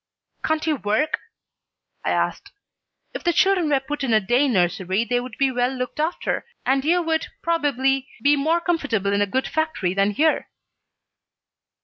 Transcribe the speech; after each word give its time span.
"Can't 0.43 0.65
you 0.65 0.77
work?" 0.77 1.19
I 2.03 2.09
asked. 2.09 2.49
"If 3.13 3.23
the 3.23 3.31
children 3.31 3.71
are 3.71 3.79
put 3.79 4.03
in 4.03 4.13
a 4.13 4.19
day 4.19 4.47
nursery 4.47 5.05
they 5.05 5.19
would 5.19 5.35
be 5.37 5.51
well 5.51 5.69
looked 5.71 5.99
after, 5.99 6.43
and 6.65 6.83
you 6.83 7.03
would 7.03 7.27
probably 7.43 8.07
be 8.23 8.35
more 8.35 8.61
comfortable 8.61 9.13
in 9.13 9.21
a 9.21 9.27
good 9.27 9.47
factory 9.47 9.93
than 9.93 10.09
here." 10.09 10.49